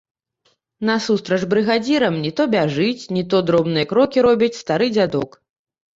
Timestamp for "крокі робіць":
3.93-4.53